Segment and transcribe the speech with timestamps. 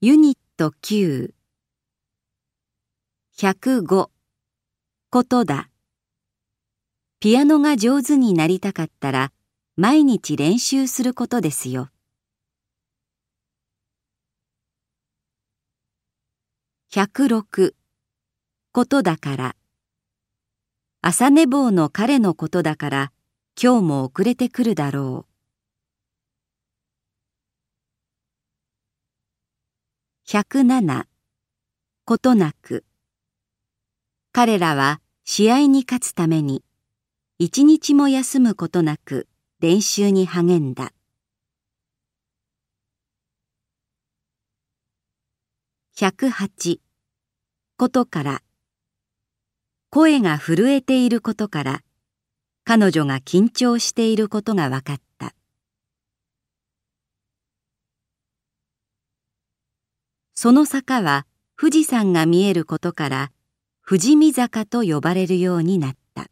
[0.00, 1.32] ユニット9
[3.36, 4.10] 105
[5.10, 5.70] ことだ。
[7.18, 9.32] ピアノが上手になりたかったら
[9.74, 11.90] 毎日練習することですよ。
[16.92, 17.72] 106
[18.70, 19.56] ことだから。
[21.02, 23.12] 朝寝坊の彼のことだから
[23.60, 25.27] 今日も遅れてくるだろう。
[30.30, 31.06] 107
[32.04, 32.84] ことなく。
[34.30, 36.62] 彼らは試合に勝つために
[37.38, 39.26] 一日も休むことなく
[39.60, 40.92] 練習に励んだ。
[45.96, 46.80] 108
[47.78, 48.42] ことから。
[49.88, 51.80] 声が震えていることから
[52.64, 55.37] 彼女が緊張していることが分かった。
[60.40, 61.26] その坂は
[61.60, 63.32] 富士山が見えることから
[63.84, 66.30] 富士見坂と呼ばれるようになった。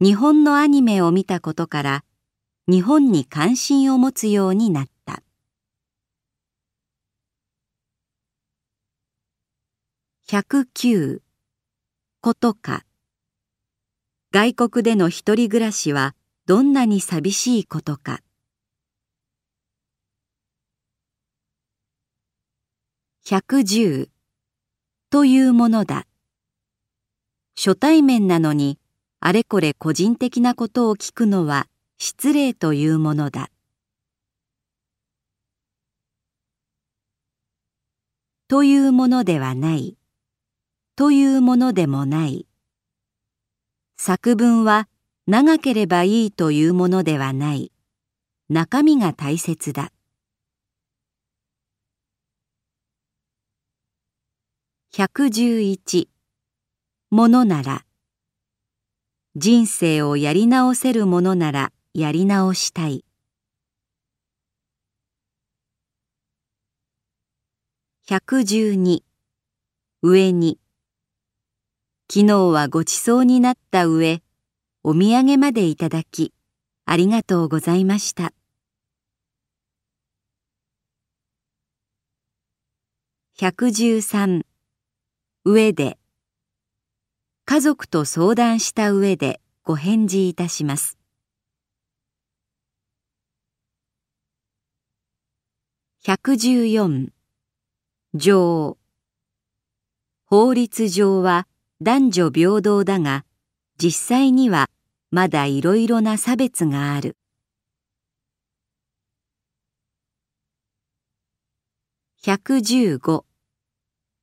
[0.00, 2.04] 日本のアニメを見たことから
[2.66, 5.22] 日本に関心を持つようになった。
[10.28, 11.20] 109
[12.20, 12.82] ことか。
[14.32, 18.25] 外国での一人暮らしはどんなに寂しいことか。
[23.28, 24.08] 110
[25.10, 26.06] というものだ。
[27.56, 28.78] 初対面なのに
[29.18, 31.66] あれこれ個人的なことを聞くのは
[31.98, 33.50] 失礼というものだ。
[38.46, 39.96] というものではない。
[40.94, 42.46] というものでもない。
[43.96, 44.86] 作文は
[45.26, 47.72] 長ければいいというものではない。
[48.48, 49.90] 中身が大切だ。
[54.98, 56.08] 111
[57.10, 57.84] ものなら。
[59.34, 63.04] 人生をやり直せるものならやり直したい。
[68.08, 69.02] 112
[70.00, 70.58] 上に。
[72.10, 74.22] 昨日はごちそうになった上、
[74.82, 76.32] お土産までいただき、
[76.86, 78.32] ありがとうございました。
[83.38, 84.55] 113
[85.48, 85.96] 上で。
[87.44, 90.98] 家族と相談した上でご返事いたします。
[96.02, 97.10] 114
[98.14, 98.76] 条。
[100.24, 101.46] 法律上は
[101.80, 103.24] 男女平等だが、
[103.78, 104.68] 実際には
[105.12, 107.16] まだいろいろな差別がある。
[112.24, 113.24] 115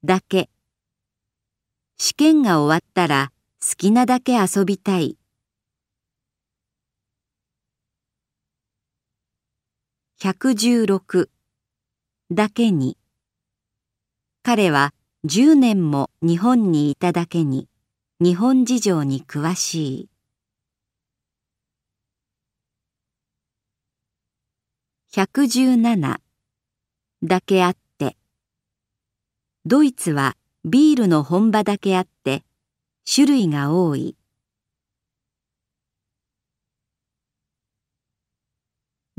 [0.04, 0.50] だけ。
[2.06, 3.32] 試験が終わったら
[3.62, 5.18] 好きなだけ遊びたい。
[10.20, 11.30] 116
[12.30, 12.98] だけに。
[14.44, 14.94] 彼は
[15.24, 17.70] 10年も日本にいただけに
[18.20, 20.10] 日本事情に詳しい。
[25.14, 26.18] 117
[27.24, 28.18] だけあって。
[29.66, 30.36] ドイツは
[30.66, 32.46] ビールの本場だけあって
[33.12, 34.16] 種類が多い。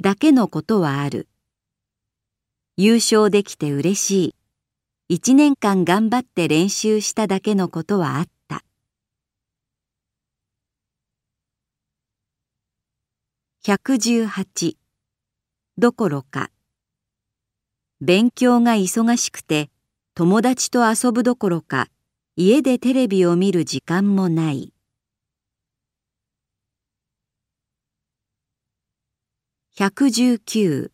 [0.01, 1.29] だけのことはある。
[2.79, 4.35] 優勝できて嬉しい。
[5.09, 8.65] 一年間頑張って練習しただけのことはあった。
[13.67, 14.77] 118
[15.77, 16.51] どころか
[18.01, 19.71] 勉強が忙しくて
[20.17, 21.89] 友達と遊ぶどころか
[22.37, 24.73] 家でテレビを見る時間もない。
[29.77, 30.93] 119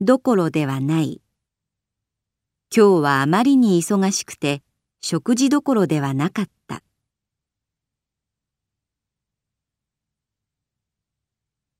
[0.00, 1.20] どころではない。
[2.72, 4.62] 今日はあまりに忙しくて
[5.00, 6.84] 食事どころではなかった。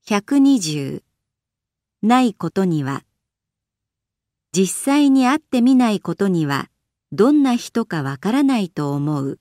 [0.08, 1.04] 120
[2.02, 3.04] ないことには
[4.54, 6.68] 実際に会ってみないことには
[7.10, 9.38] どんな人かわからないと思う。